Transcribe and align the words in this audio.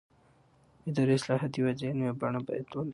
اداري 0.89 1.13
اصلاحات 1.19 1.51
یوازې 1.55 1.85
عملي 1.91 2.11
بڼه 2.21 2.39
باید 2.47 2.65
ولري 2.71 2.89